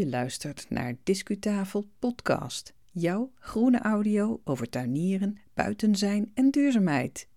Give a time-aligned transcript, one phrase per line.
[0.00, 7.28] Je luistert naar Discutafel Podcast, jouw groene audio over tuinieren, buiten zijn en duurzaamheid.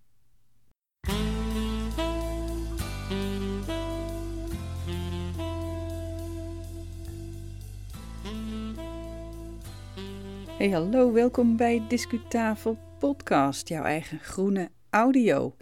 [10.58, 15.56] Hey hallo, welkom bij Discutafel Podcast, jouw eigen groene audio.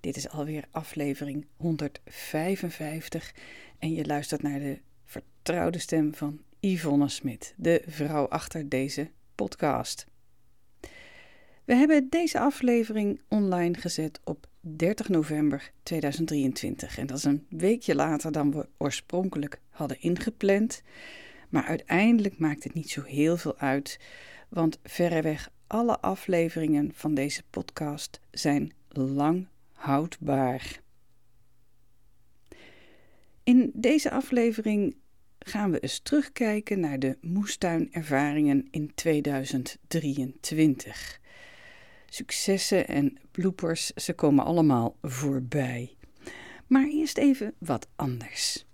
[0.00, 3.34] Dit is alweer aflevering 155
[3.78, 10.06] en je luistert naar de vertrouwde stem van Yvonne Smit, de vrouw achter deze podcast.
[11.64, 17.94] We hebben deze aflevering online gezet op 30 november 2023 en dat is een weekje
[17.94, 20.82] later dan we oorspronkelijk hadden ingepland.
[21.48, 24.00] Maar uiteindelijk maakt het niet zo heel veel uit,
[24.48, 30.80] want verreweg alle afleveringen van deze podcast zijn lang houdbaar.
[33.42, 34.96] In deze aflevering
[35.48, 41.20] gaan we eens terugkijken naar de moestuinervaringen in 2023.
[42.08, 45.96] Successen en bloopers, ze komen allemaal voorbij.
[46.66, 48.66] Maar eerst even wat anders.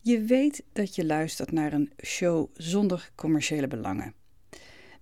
[0.00, 4.14] Je weet dat je luistert naar een show zonder commerciële belangen.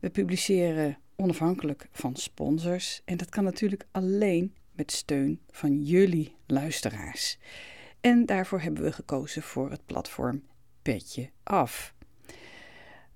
[0.01, 7.39] We publiceren onafhankelijk van sponsors en dat kan natuurlijk alleen met steun van jullie luisteraars.
[8.01, 10.43] En daarvoor hebben we gekozen voor het platform
[10.83, 11.95] Petje Af.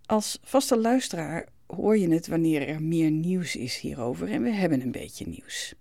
[0.06, 4.80] Als vaste luisteraar hoor je het wanneer er meer nieuws is hierover en we hebben
[4.80, 5.74] een beetje nieuws.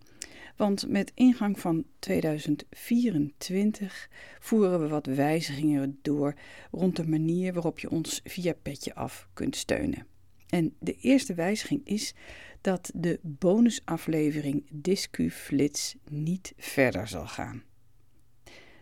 [0.55, 6.33] Want met ingang van 2024 voeren we wat wijzigingen door
[6.71, 10.05] rond de manier waarop je ons via Petje Af kunt steunen.
[10.49, 12.13] En de eerste wijziging is
[12.61, 17.63] dat de bonusaflevering Discu Flits niet verder zal gaan.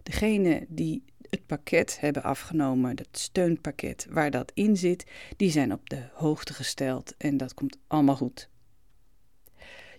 [0.10, 5.06] Degene die het pakket hebben afgenomen, het steunpakket waar dat in zit,
[5.38, 8.50] die zijn op de hoogte gesteld en dat komt allemaal goed.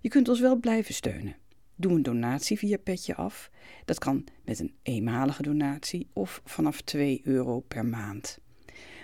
[0.01, 1.37] Je kunt ons wel blijven steunen.
[1.75, 3.51] Doe een donatie via Petje Af.
[3.85, 8.39] Dat kan met een eenmalige donatie of vanaf 2 euro per maand.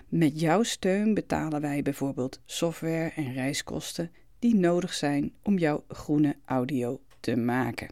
[0.09, 6.37] Met jouw steun betalen wij bijvoorbeeld software en reiskosten die nodig zijn om jouw groene
[6.45, 7.89] audio te maken.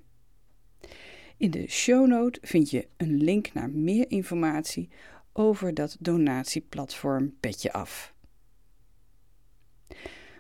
[1.36, 4.88] In de shownote vind je een link naar meer informatie
[5.32, 8.14] over dat donatieplatform Petje Af.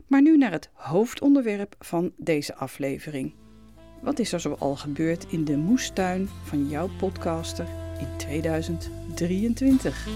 [0.06, 3.34] Maar nu naar het hoofdonderwerp van deze aflevering.
[4.02, 7.66] Wat is er zoal gebeurd in de moestuin van jouw podcaster
[7.98, 10.06] in 2023?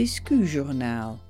[0.00, 1.20] Discujournaal.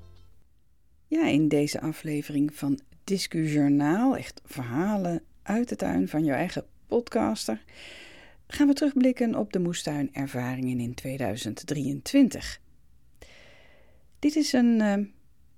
[1.06, 7.64] Ja, in deze aflevering van Discujournaal, echt verhalen uit de tuin van jouw eigen podcaster,
[8.46, 12.60] gaan we terugblikken op de moestuinervaringen in 2023.
[14.18, 14.92] Dit is een, uh,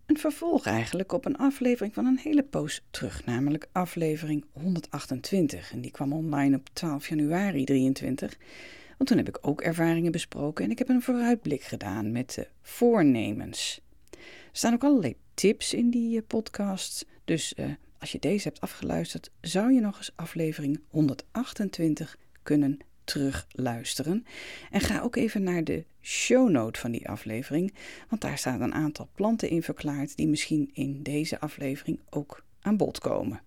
[0.07, 5.73] een vervolg eigenlijk op een aflevering van een hele poos terug, namelijk aflevering 128.
[5.73, 8.39] En die kwam online op 12 januari 2023.
[8.97, 12.49] Want toen heb ik ook ervaringen besproken en ik heb een vooruitblik gedaan met de
[12.63, 13.81] voornemens.
[14.11, 14.19] Er
[14.53, 17.07] staan ook allerlei tips in die uh, podcast.
[17.25, 17.67] Dus uh,
[17.99, 24.27] als je deze hebt afgeluisterd, zou je nog eens aflevering 128 kunnen terugluisteren.
[24.71, 27.75] En ga ook even naar de shownote van die aflevering,
[28.09, 32.77] want daar staan een aantal planten in verklaard die misschien in deze aflevering ook aan
[32.77, 33.41] bod komen.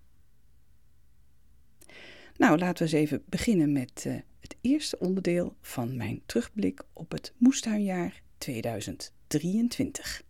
[2.36, 4.14] Nou, laten we eens even beginnen met uh,
[4.46, 10.22] het eerste onderdeel van mijn terugblik op het moestuinjaar 2023.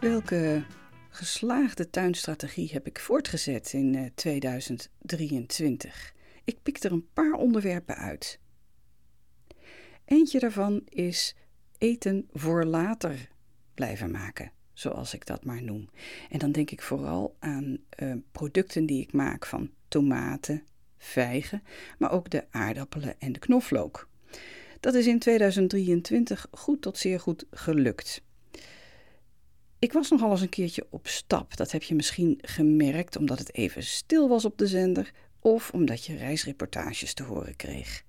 [0.00, 0.64] Welke
[1.08, 6.12] geslaagde tuinstrategie heb ik voortgezet in 2023?
[6.14, 8.38] Eh, ik pik er een paar onderwerpen uit.
[10.06, 11.34] Eentje daarvan is
[11.78, 13.28] eten voor later
[13.74, 15.90] blijven maken, zoals ik dat maar noem.
[16.30, 20.64] En dan denk ik vooral aan uh, producten die ik maak van tomaten,
[20.98, 21.62] vijgen,
[21.98, 24.08] maar ook de aardappelen en de knoflook.
[24.80, 28.22] Dat is in 2023 goed tot zeer goed gelukt.
[29.78, 31.56] Ik was nogal eens een keertje op stap.
[31.56, 36.04] Dat heb je misschien gemerkt omdat het even stil was op de zender of omdat
[36.04, 38.04] je reisreportages te horen kreeg.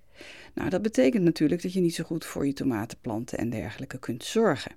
[0.58, 4.24] Nou, dat betekent natuurlijk dat je niet zo goed voor je tomatenplanten en dergelijke kunt
[4.24, 4.72] zorgen.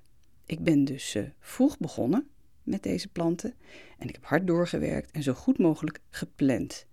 [0.46, 2.28] Ik ben dus uh, vroeg begonnen,
[2.62, 3.54] met deze planten.
[3.98, 6.86] En ik heb hard doorgewerkt en zo goed mogelijk gepland.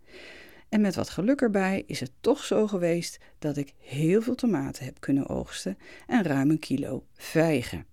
[0.70, 4.86] En met wat geluk erbij is het toch zo geweest dat ik heel veel tomaten
[4.86, 5.78] heb kunnen oogsten
[6.08, 7.86] en ruim een kilo vijgen.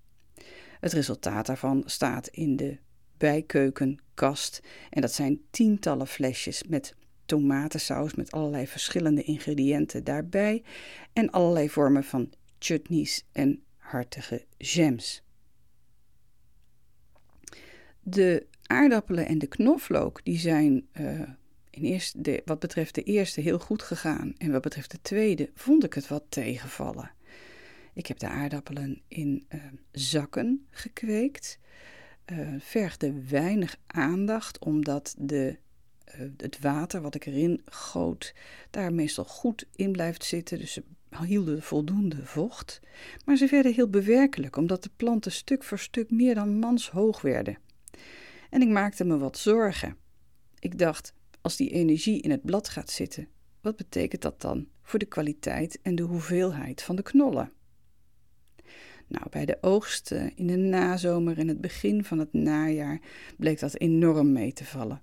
[0.80, 2.78] Het resultaat daarvan staat in de
[3.16, 4.60] bijkeukenkast
[4.90, 6.94] en dat zijn tientallen flesjes met
[7.26, 10.62] tomatensaus met allerlei verschillende ingrediënten daarbij
[11.12, 15.22] en allerlei vormen van chutneys en hartige jams.
[18.02, 21.20] De aardappelen en de knoflook die zijn uh,
[21.70, 25.50] in eerste, de, wat betreft de eerste heel goed gegaan en wat betreft de tweede
[25.54, 27.10] vond ik het wat tegenvallen.
[27.94, 29.60] Ik heb de aardappelen in uh,
[29.92, 31.58] zakken gekweekt.
[32.32, 35.54] Uh, vergde weinig aandacht omdat de eh,
[36.36, 38.34] het water wat ik erin goot
[38.70, 40.58] daar meestal goed in blijft zitten.
[40.58, 40.82] Dus ze
[41.24, 42.80] hielden voldoende vocht.
[43.24, 47.58] Maar ze werden heel bewerkelijk, omdat de planten stuk voor stuk meer dan manshoog werden.
[48.50, 49.96] En ik maakte me wat zorgen.
[50.58, 53.28] Ik dacht, als die energie in het blad gaat zitten,
[53.60, 57.52] wat betekent dat dan voor de kwaliteit en de hoeveelheid van de knollen?
[59.08, 63.00] Nou, bij de oogst in de nazomer en het begin van het najaar
[63.36, 65.02] bleek dat enorm mee te vallen.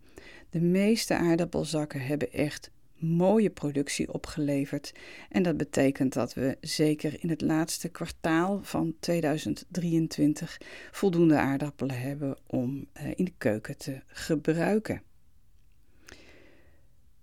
[0.53, 4.93] De meeste aardappelzakken hebben echt mooie productie opgeleverd.
[5.29, 10.57] En dat betekent dat we zeker in het laatste kwartaal van 2023
[10.91, 15.01] voldoende aardappelen hebben om eh, in de keuken te gebruiken.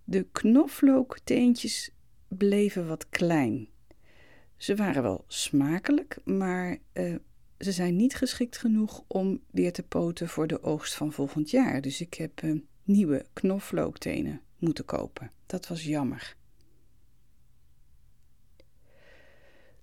[0.05, 1.91] De knoflookteentjes
[2.29, 3.69] bleven wat klein.
[4.56, 7.15] Ze waren wel smakelijk, maar uh,
[7.59, 11.81] ze zijn niet geschikt genoeg om weer te poten voor de oogst van volgend jaar.
[11.81, 12.61] Dus ik heb uh,
[12.91, 15.31] nieuwe knoflooktenen moeten kopen.
[15.47, 16.37] Dat was jammer.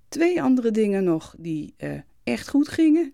[0.09, 3.13] Twee andere dingen nog die uh, echt goed gingen.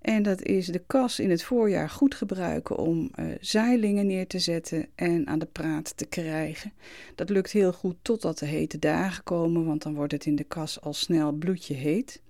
[0.00, 4.38] En dat is de kas in het voorjaar goed gebruiken om uh, zaailingen neer te
[4.38, 6.72] zetten en aan de praat te krijgen.
[7.14, 10.44] Dat lukt heel goed totdat de hete dagen komen, want dan wordt het in de
[10.44, 12.22] kas al snel bloedje heet.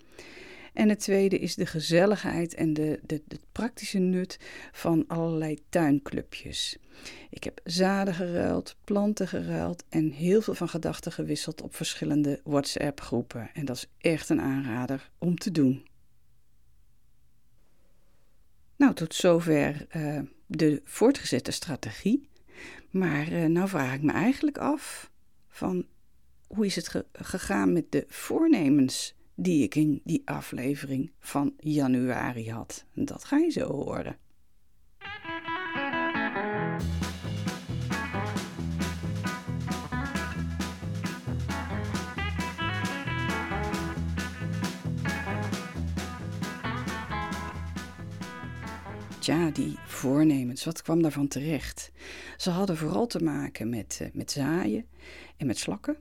[0.75, 3.23] En het tweede is de gezelligheid en de, de,
[3.53, 4.39] praktische nut
[4.73, 6.77] van allerlei tuinclubjes.
[7.31, 13.51] Ik heb zaden geruild, planten geruild en heel veel van gedachten gewisseld op verschillende WhatsApp-groepen.
[13.53, 15.87] En dat is echt een aanrader om te doen.
[18.77, 22.29] Nou, tot zover uh, de voortgezette strategie.
[22.91, 25.11] Maar uh, nou vraag ik me eigenlijk af
[25.49, 25.87] van
[26.47, 32.51] hoe is het ge gegaan met de voornemens die ik in die aflevering van januari
[32.51, 32.85] had.
[32.95, 34.17] Dat ga je zo horen.
[49.19, 51.93] Tja, die voornemens, wat kwam daarvan terecht?
[52.37, 54.87] Ze hadden vooral te maken met, uh, met zaaien
[55.37, 55.97] en met slakken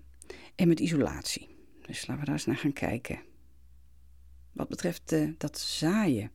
[0.56, 1.53] en met isolatie.
[1.86, 3.20] Dus laten we daar eens naar gaan kijken.
[4.52, 6.32] Wat betreft uh, dat zaaien.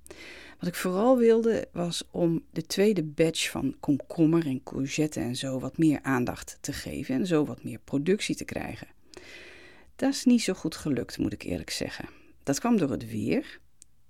[0.58, 5.58] Wat ik vooral wilde was om de tweede batch van komkommer en courgette en zo
[5.58, 8.88] wat meer aandacht te geven en zo wat meer productie te krijgen.
[9.96, 12.08] Dat is niet zo goed gelukt, moet ik eerlijk zeggen.
[12.42, 13.60] Dat kwam door het weer.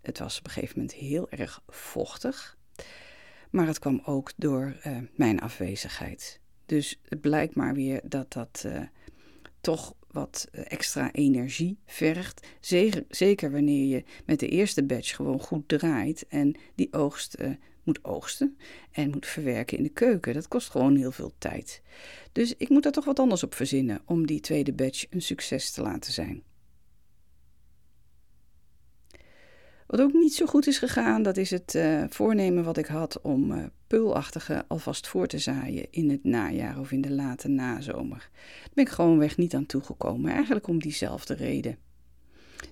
[0.00, 2.56] Het was op een gegeven moment heel erg vochtig.
[3.50, 6.40] Maar het kwam ook door uh, mijn afwezigheid.
[6.66, 8.82] Dus het blijkt maar weer dat dat uh,
[9.68, 12.46] toch wat eh, extra energie vergt.
[13.08, 17.50] Zeker, wanneer je met de eerste batch gewoon goed draait en die oogst uh,
[17.82, 18.56] moet oogsten
[18.90, 20.34] en moet verwerken in de keuken.
[20.34, 21.82] Dat kost gewoon heel veel tijd.
[22.32, 25.70] Dus ik moet daar toch wat anders op verzinnen om die tweede batch een succes
[25.70, 26.42] te laten zijn.
[29.88, 33.20] Wat ook niet zo goed is gegaan, dat is het uh, voornemen wat ik had
[33.20, 38.30] om uh, peulachtige alvast voor te zaaien in het najaar of in de late nazomer.
[38.32, 41.76] Daar ben ik gewoonweg niet aan toegekomen, eigenlijk om diezelfde reden.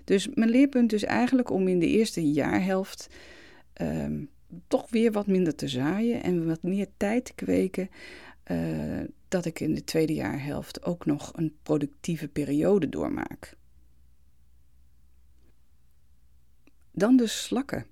[0.05, 3.09] Dus mijn leerpunt is eigenlijk om in de eerste jaarhelft
[3.83, 4.07] uh,
[4.69, 7.91] toch weer wat minder te zaaien en wat meer tijd te kweken,
[8.51, 13.57] uh, dat ik in de tweede jaarhelft ook nog een productieve periode doormaak.
[16.99, 17.87] Dan de slakken.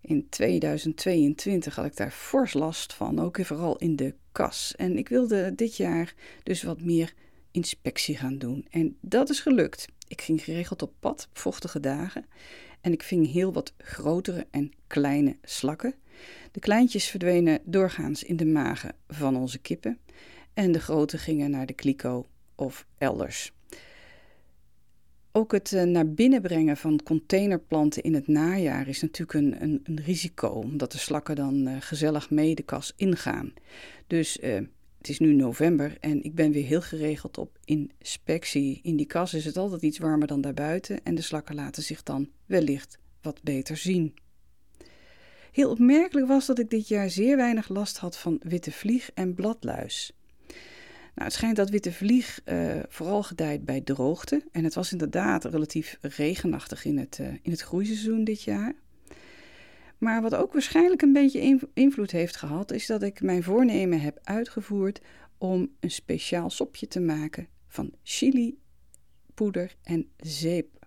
[0.00, 4.74] In 2022 had ik daar fors last van, ook vooral in de kas.
[4.76, 7.14] En ik wilde dit jaar dus wat meer
[7.50, 8.66] inspectie gaan doen.
[8.70, 9.88] En dat is gelukt.
[10.06, 12.26] Ik ging geregeld op pad op vochtige dagen.
[12.80, 15.94] En ik ving heel wat grotere en kleine slakken.
[16.52, 19.98] De kleintjes verdwenen doorgaans in de magen van onze kippen.
[20.54, 23.52] En de grote gingen naar de kliko of elders.
[25.38, 29.80] Ook het eh, naar binnen brengen van containerplanten in het najaar is natuurlijk een, een,
[29.84, 33.52] een risico, omdat de slakken dan uh, gezellig mee de kas ingaan.
[34.06, 34.54] Dus uh,
[34.98, 38.80] het is nu november en ik ben weer heel geregeld op inspectie.
[38.82, 42.02] In die kas is het altijd iets warmer dan daarbuiten en de slakken laten zich
[42.02, 44.14] dan wellicht wat beter zien.
[45.52, 49.34] Heel opmerkelijk was dat ik dit jaar zeer weinig last had van witte vlieg en
[49.34, 50.17] bladluis.
[51.18, 54.42] Nou, het schijnt dat witte vlieg uh, vooral gedijt bij droogte.
[54.52, 58.74] En het was inderdaad relatief regenachtig in het, uh, in het groeiseizoen dit jaar.
[59.98, 64.18] Maar wat ook waarschijnlijk een beetje invloed heeft gehad, is dat ik mijn voornemen heb
[64.22, 65.00] uitgevoerd
[65.38, 68.58] om een speciaal sopje te maken van chili,
[69.34, 70.86] poeder en zeep.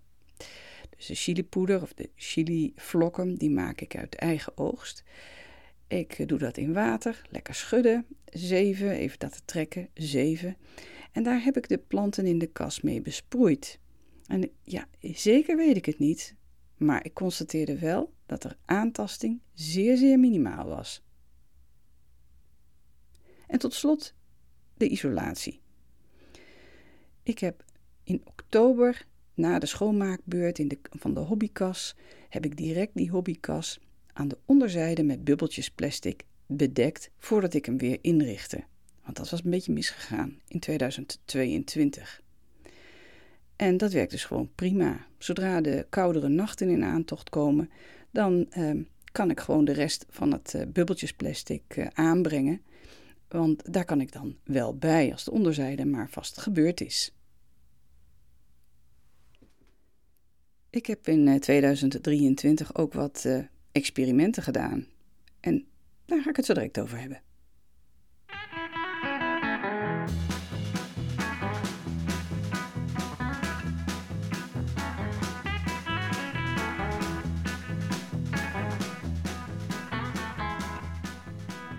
[0.97, 5.03] Dus de chilipoeder of de chilivlokken, die maak ik uit eigen oogst.
[5.91, 10.57] Ik eh, doe dat in water, lekker schudden, zeven, even dat trekken, zeven.
[11.12, 13.79] En daar heb ik de planten in de kas mee besproeid.
[14.25, 16.36] En ja, zeker weet ik het niet,
[16.77, 21.03] maar ik constateerde wel dat er aantasting zeer, zeer minimaal was.
[23.48, 24.13] En tot slot
[24.77, 25.60] de isolatie.
[27.24, 27.65] Ik heb
[28.03, 31.95] in oktober na de schoonmaakbeurt in de, van de hobbykas,
[32.29, 33.79] heb ik direct die hobbykas
[34.13, 38.63] aan de onderzijde met bubbeltjes plastic bedekt voordat ik hem weer inrichtte.
[39.03, 42.21] Want dat was een beetje misgegaan in 2022.
[43.55, 45.05] En dat werkt dus gewoon prima.
[45.17, 47.69] Zodra de koudere nachten in aantocht komen,
[48.11, 52.61] dan ehm, kan ik gewoon de rest van het uh, bubbeltjesplastic uh, aanbrengen.
[53.27, 57.13] Want daar kan ik dan wel bij als de onderzijde maar vast gebeurd is.
[60.69, 64.87] Ik heb in 2023 eh, ook wat uh, experimenten gedaan.
[65.39, 65.65] En
[66.05, 67.21] daar ga ik het zo direct over hebben.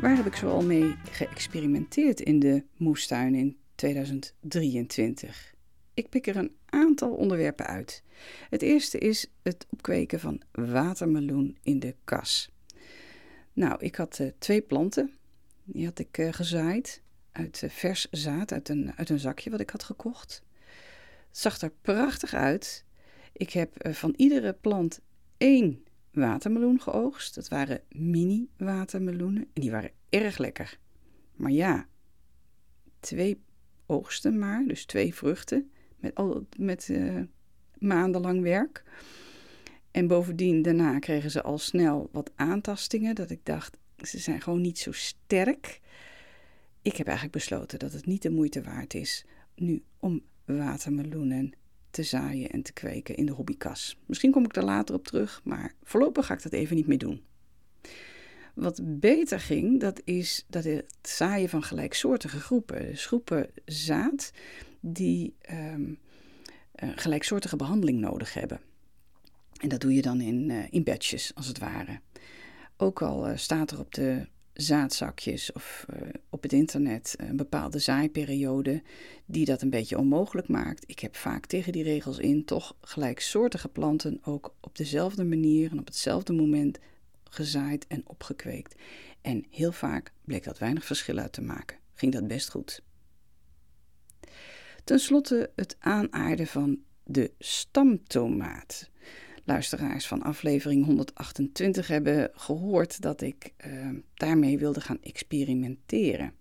[0.01, 5.55] Waar heb ik zoal mee geëxperimenteerd in de moestuin in 2023?
[5.95, 8.03] Ik pik er een aantal onderwerpen uit.
[8.51, 12.51] Het eerste is het opkweken van watermeloen in de kas.
[13.53, 15.13] Nou, ik had uh, twee planten.
[15.65, 19.61] Die had ik uh, gezaaid uit uh, vers zaad, uit een, uit een zakje wat
[19.61, 20.43] ik had gekocht.
[21.29, 22.85] Het zag er prachtig uit.
[23.33, 25.01] Ik heb van iedere plant
[25.37, 27.35] één watermeloen geoogst.
[27.35, 30.79] Dat waren mini-watermeloenen en die waren erg lekker.
[31.35, 31.89] Maar ja,
[33.01, 33.43] twee
[33.87, 35.71] oogsten maar, dus twee vruchten
[36.03, 37.21] met, al, met uh,
[37.79, 38.85] maandenlang werk.
[39.91, 43.15] En bovendien, daarna kregen ze al snel wat aantastingen.
[43.15, 45.81] Dat ik dacht, ze zijn gewoon niet zo sterk.
[46.83, 51.53] Ik heb eigenlijk besloten dat het niet de moeite waard is nu om watermeloenen
[51.91, 53.99] te zaaien en te kweken in de hobbykas.
[54.07, 56.99] Misschien kom ik er later op terug, maar voorlopig ga ik dat even niet meer
[56.99, 57.23] doen.
[58.55, 62.87] Wat beter ging, dat is dat het zaaien van gelijksoortige groepen.
[62.87, 64.33] Dus groepen zaad
[64.81, 65.99] die um,
[66.75, 68.61] gelijksoortige behandeling nodig hebben.
[69.61, 72.01] En dat doe je dan in, uh, in batches, als het ware.
[72.77, 75.87] Ook al uh, staat er op de zaadzakjes of
[76.31, 78.83] op het internet een bepaalde zaaiperiode
[79.27, 80.85] die dat een beetje onmogelijk maakt.
[80.87, 85.79] Ik heb vaak tegen die regels in toch gelijksoortige planten ook op dezelfde manier en
[85.79, 86.79] op hetzelfde moment
[87.35, 88.75] gezaaid en opgekweekt.
[89.21, 91.79] En heel vaak bleek dat weinig verschil uit te maken.
[91.95, 92.83] Ging dat best goed.
[94.85, 98.91] Ten slotte het aanaarden van de stamtomaat.
[99.45, 106.33] Luisteraars van aflevering 128 hebben gehoord dat ik uh, daarmee wilde gaan experimenteren.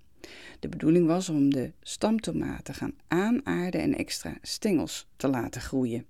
[0.59, 6.05] De bedoeling was om de stamtomaat te gaan aanaarden en extra stengels te laten groeien.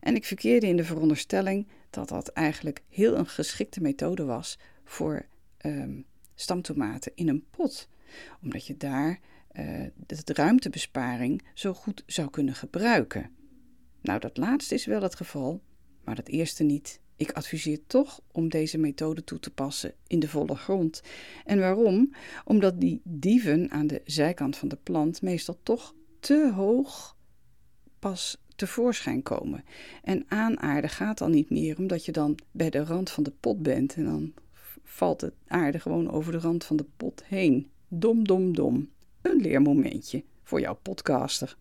[0.00, 5.26] En ik verkeerde in de veronderstelling dat dat eigenlijk heel een geschikte methode was voor
[5.66, 7.88] um, stamtomaten in een pot.
[8.42, 9.20] Omdat je daar
[10.06, 13.30] de ruimtebesparing zo goed zou kunnen gebruiken.
[14.00, 15.62] Nou, dat laatste is wel het geval,
[16.04, 17.00] maar dat eerste niet.
[17.16, 21.02] Ik adviseer toch om deze methode toe te passen in de volle grond.
[21.44, 22.14] En waarom?
[22.44, 27.16] Omdat die dieven aan de zijkant van de plant meestal toch te hoog
[27.98, 29.64] pas tevoorschijn komen.
[30.02, 33.62] En aanaarden gaat dan niet meer, omdat je dan bij de rand van de pot
[33.62, 34.32] bent en dan
[34.84, 37.70] valt het aarde gewoon over de rand van de pot heen.
[37.88, 38.90] Dom, dom, dom
[39.22, 41.56] een leermomentje voor jouw podcaster.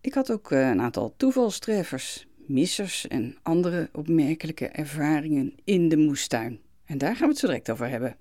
[0.00, 6.60] Ik had ook eh, een aantal toevalstreffers, missers en andere opmerkelijke ervaringen in de moestuin.
[6.84, 8.16] En daar gaan we het zo direct over hebben.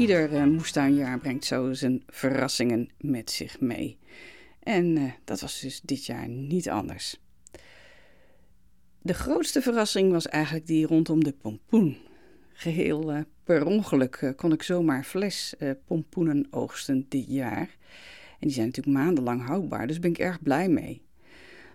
[0.00, 3.98] Ieder uh, moestuinjaar brengt zo zijn verrassingen met zich mee.
[4.62, 7.20] En uh, dat was dus dit jaar niet anders.
[9.02, 11.96] De grootste verrassing was eigenlijk die rondom de pompoen.
[12.52, 15.54] Geheel uh, per ongeluk kon ik zomaar fles
[15.84, 17.76] pompoenen oogsten dit jaar.
[18.38, 21.02] En die zijn natuurlijk maandenlang houdbaar, dus ben ik erg blij mee.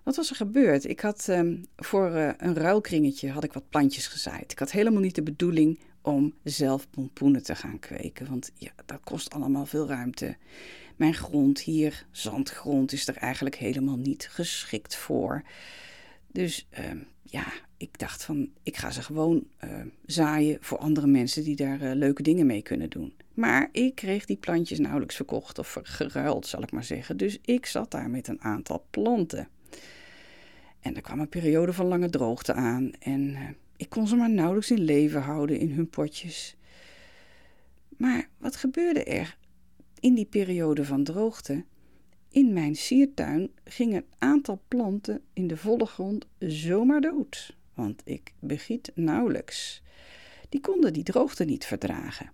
[0.03, 0.85] Wat was er gebeurd?
[0.85, 4.51] Ik had um, voor uh, een ruilkringetje had ik wat plantjes gezaaid.
[4.51, 8.99] Ik had helemaal niet de bedoeling om zelf pompoenen te gaan kweken, want ja, dat
[9.03, 10.35] kost allemaal veel ruimte.
[10.95, 15.43] Mijn grond hier, zandgrond, is er eigenlijk helemaal niet geschikt voor.
[16.31, 17.45] Dus uh, ja,
[17.77, 21.93] ik dacht van, ik ga ze gewoon uh, zaaien voor andere mensen die daar uh,
[21.93, 23.13] leuke dingen mee kunnen doen.
[23.33, 27.17] Maar ik kreeg die plantjes nauwelijks verkocht of geruild, zal ik maar zeggen.
[27.17, 29.47] Dus ik zat daar met een aantal planten.
[30.79, 33.39] En er kwam een periode van lange droogte aan en uh,
[33.77, 36.55] ik kon ze maar nauwelijks in leven houden in hun potjes.
[37.97, 39.37] Maar wat gebeurde er
[39.99, 41.65] in die periode van droogte?
[42.29, 48.33] In mijn siertuin ging een aantal planten in de volle grond zomaar dood, want ik
[48.39, 49.81] begiet nauwelijks.
[50.49, 52.31] Die konden die droogte niet verdragen.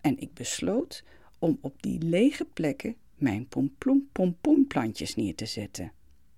[0.00, 1.04] En ik besloot
[1.38, 3.48] om op die lege plekken mijn
[4.12, 5.92] pompoenplantjes neer te zetten.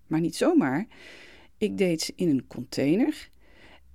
[0.06, 0.86] Maar niet zomaar.
[1.58, 3.30] Ik deed ze in een container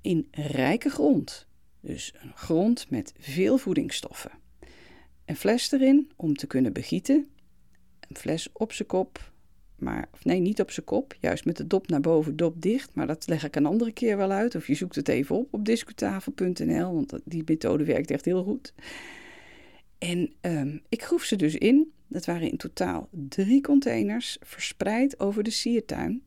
[0.07, 1.47] in rijke grond.
[1.79, 4.31] Dus een grond met veel voedingsstoffen.
[5.25, 7.27] Een fles erin om te kunnen begieten.
[8.07, 9.31] Een fles op zijn kop.
[9.75, 11.15] Maar, of nee, niet op zijn kop.
[11.19, 12.95] Juist met de dop naar boven, dop dicht.
[12.95, 14.55] Maar dat leg ik een andere keer wel uit.
[14.55, 16.93] Of je zoekt het even op op discutafel.nl.
[16.93, 18.73] Want die methode werkt echt heel goed.
[19.97, 21.91] En um, ik groef ze dus in.
[22.07, 26.23] Dat waren in totaal drie containers verspreid over de siertuin.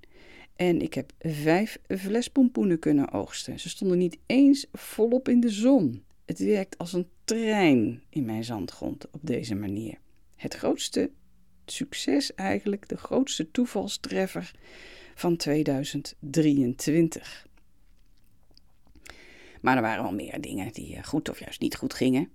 [0.60, 3.60] En ik heb vijf flespompoenen kunnen oogsten.
[3.60, 6.04] Ze stonden niet eens volop in de zon.
[6.24, 9.98] Het werkt als een trein in mijn zandgrond op deze manier.
[10.36, 11.10] Het grootste
[11.66, 14.54] succes eigenlijk, de grootste toevalstreffer
[15.14, 17.46] van 2023.
[19.60, 22.30] Maar er waren wel meer dingen die eh, goed of juist niet goed gingen.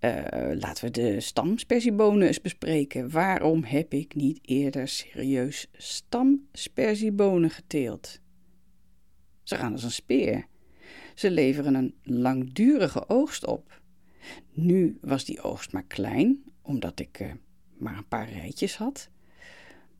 [0.00, 3.10] Uh, laten we de stamspersiebonen eens bespreken.
[3.10, 8.20] Waarom heb ik niet eerder serieus stamspersiebonen geteeld?
[9.42, 10.46] Ze gaan als een speer.
[11.14, 13.80] Ze leveren een langdurige oogst op.
[14.52, 17.32] Nu was die oogst maar klein, omdat ik uh,
[17.78, 19.10] maar een paar rijtjes had.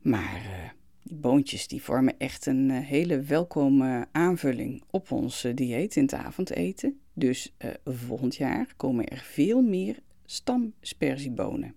[0.01, 0.69] Maar uh,
[1.03, 7.00] die boontjes die vormen echt een hele welkome aanvulling op ons dieet in het avondeten.
[7.13, 11.75] Dus uh, volgend jaar komen er veel meer stamsperziebonen.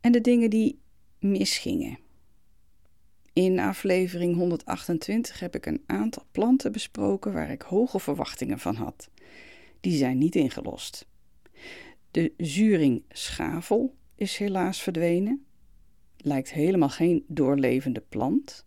[0.00, 0.78] En de dingen die
[1.18, 1.98] misgingen.
[3.32, 9.10] In aflevering 128 heb ik een aantal planten besproken waar ik hoge verwachtingen van had.
[9.80, 11.06] Die zijn niet ingelost.
[12.10, 15.46] De zuring schavel is helaas verdwenen.
[16.16, 18.66] Lijkt helemaal geen doorlevende plant.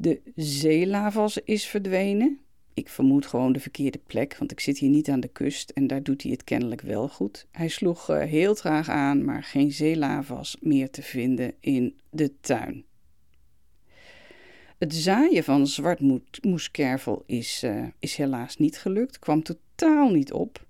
[0.00, 2.38] De zeelavas is verdwenen.
[2.74, 5.86] Ik vermoed gewoon de verkeerde plek, want ik zit hier niet aan de kust en
[5.86, 7.46] daar doet hij het kennelijk wel goed.
[7.50, 12.84] Hij sloeg uh, heel traag aan, maar geen zeelavas meer te vinden in de tuin.
[14.78, 20.66] Het zaaien van zwartmoeskervel is, uh, is helaas niet gelukt, kwam totaal niet op.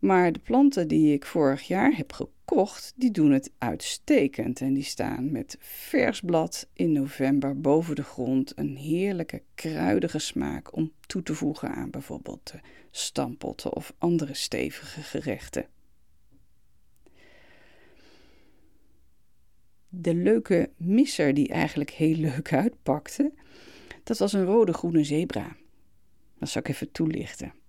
[0.00, 4.60] Maar de planten die ik vorig jaar heb gekocht, die doen het uitstekend.
[4.60, 8.52] En die staan met vers blad in november boven de grond.
[8.56, 12.52] Een heerlijke kruidige smaak om toe te voegen aan bijvoorbeeld
[12.90, 15.66] stampotten of andere stevige gerechten.
[19.88, 23.32] De leuke misser die eigenlijk heel leuk uitpakte,
[24.02, 25.56] dat was een rode groene zebra.
[26.38, 27.59] Dat zal ik even toelichten.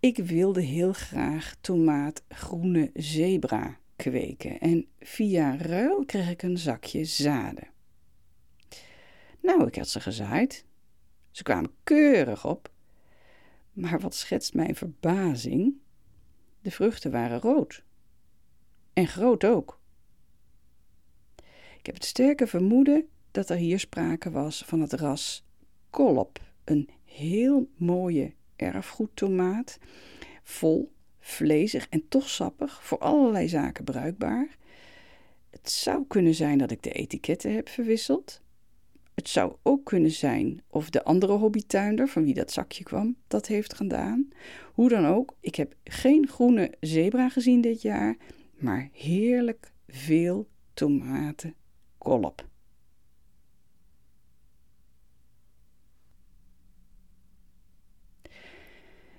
[0.00, 7.68] Ik wilde heel graag tomaatgroene zebra kweken en via ruil kreeg ik een zakje zaden.
[9.40, 10.64] Nou, ik had ze gezaaid.
[11.30, 12.70] Ze kwamen keurig op.
[13.72, 15.74] Maar wat schetst mijn verbazing?
[16.60, 17.84] De vruchten waren rood.
[18.92, 19.80] En groot ook.
[21.78, 25.44] Ik heb het sterke vermoeden dat er hier sprake was van het ras
[25.90, 29.78] kolop, een heel mooie erfgoedtomaat,
[30.42, 34.56] vol, vlezig en toch sappig, voor allerlei zaken bruikbaar.
[35.50, 38.40] Het zou kunnen zijn dat ik de etiketten heb verwisseld.
[39.14, 43.46] Het zou ook kunnen zijn of de andere hobbytuinder van wie dat zakje kwam dat
[43.46, 44.28] heeft gedaan.
[44.72, 48.16] Hoe dan ook, ik heb geen groene zebra gezien dit jaar,
[48.56, 51.54] maar heerlijk veel tomaten
[51.98, 52.48] kolop.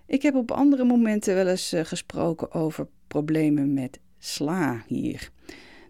[0.07, 5.31] Ik heb op andere momenten wel eens eh, gesproken over problemen met sla hier.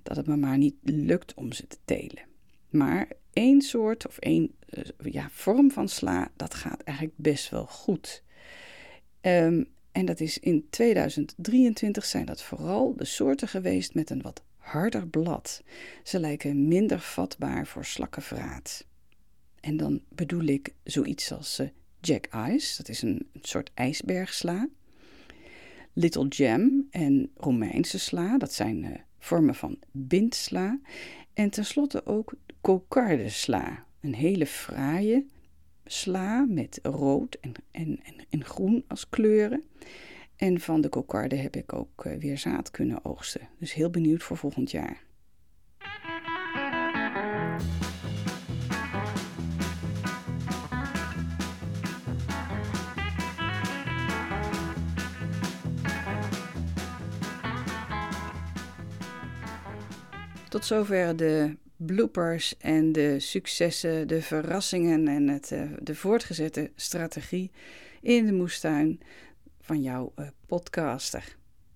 [0.04, 2.26] Dat het me maar niet lukt om ze te telen.
[2.70, 7.66] Maar één soort of één eh, ja, vorm van sla, dat gaat eigenlijk best wel
[7.66, 8.24] goed.
[9.22, 14.44] Um, en dat is in 2023 zijn dat vooral de soorten geweest met een wat
[14.58, 15.64] harder blad.
[16.04, 18.86] Ze lijken minder vatbaar voor slakkenvraat.
[19.60, 21.68] En dan bedoel ik zoiets als uh,
[22.02, 24.68] Jack Ice, dat is een, soort ijsbergsla.
[25.94, 30.80] Little Jam en Romeinse sla, dat zijn uh, vormen van bindsla.
[31.34, 35.26] En tenslotte ook kokardesla, een hele fraaie,
[35.86, 39.64] sla met rood en, en, en, en groen als kleuren.
[40.36, 43.50] En van de kokarde heb ik ook eh, weer zaad kunnen oogsten.
[43.60, 45.07] Dus heel benieuwd voor volgend jaar.
[60.50, 67.52] Tot zover de bloopers en de successen, de verrassingen en het, eh, de voortgezette strategie
[68.02, 69.00] in de moestuin
[69.62, 71.36] van jouw uh, podcaster.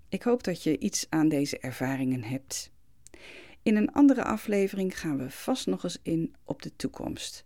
[0.09, 2.71] Ik hoop dat je iets aan deze ervaringen hebt.
[3.63, 7.43] In een andere aflevering gaan we vast nog eens in op de toekomst.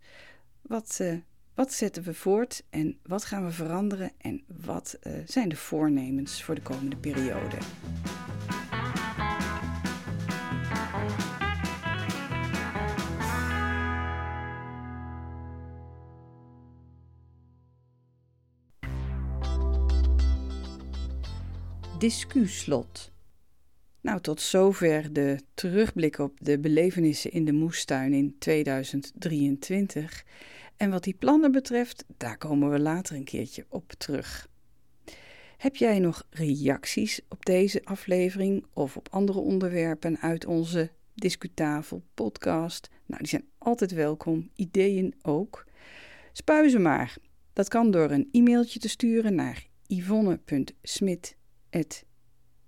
[0.61, 1.17] Wat, uh,
[1.53, 6.55] wat zetten we voort en wat gaan we veranderen en wat zijn de voornemens voor
[6.55, 7.57] de komende periode?
[21.97, 23.11] Discuslot.
[24.01, 30.25] Nou, tot zover de terugblik op de belevenissen in de moestuin in 2023.
[30.77, 34.47] En wat die plannen betreft, daar komen we later een keertje op terug.
[35.57, 42.89] Heb jij nog reacties op deze aflevering of op andere onderwerpen uit onze Discutafel podcast?
[43.05, 45.65] Nou, die zijn altijd welkom, ideeën ook.
[46.33, 47.17] Spuizen ze maar.
[47.53, 51.35] Dat kan door een e-mailtje te sturen naar yvonne.smit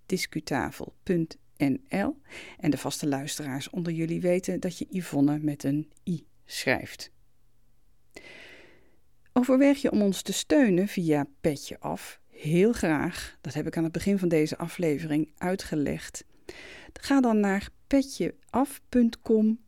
[0.05, 2.21] discutafel.nl.
[2.57, 7.11] En de vaste luisteraars onder jullie weten dat je Yvonne met een i schrijft.
[9.33, 12.19] Overweeg je om ons te steunen via Petje Af?
[12.27, 13.37] Heel graag.
[13.41, 16.25] Dat heb ik aan het begin van deze aflevering uitgelegd.
[16.93, 19.59] Ga dan naar petjeaf.com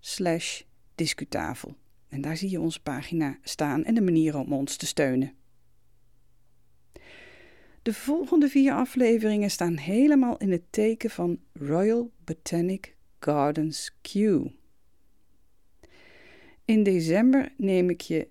[0.00, 0.62] slash
[0.94, 1.76] discutafel.
[2.08, 5.34] En daar zie je onze pagina staan en de manieren om ons te steunen.
[7.90, 14.14] De volgende vier afleveringen staan helemaal in het teken van Royal Botanic Gardens Q.
[16.64, 18.28] In december neem ik je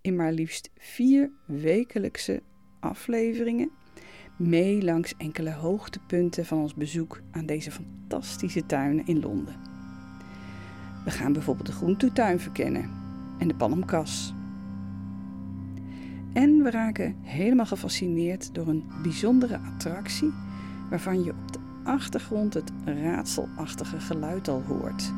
[0.00, 2.42] in maar liefst vier wekelijkse
[2.80, 3.70] afleveringen
[4.36, 9.56] mee langs enkele hoogtepunten van ons bezoek aan deze fantastische tuinen in Londen.
[11.04, 12.90] We gaan bijvoorbeeld de groentetuin verkennen
[13.38, 14.32] en de Panamkas.
[16.32, 20.32] En we raken helemaal gefascineerd door een bijzondere attractie
[20.90, 25.12] waarvan je op de achtergrond het raadselachtige geluid al hoort.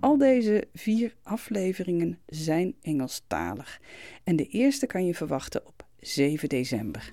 [0.00, 3.80] Al deze vier afleveringen zijn Engelstalig
[4.24, 7.12] en de eerste kan je verwachten op 7 december.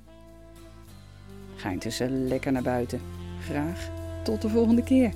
[1.55, 3.01] Ga intussen lekker naar buiten.
[3.47, 3.89] Graag
[4.23, 5.13] tot de volgende keer.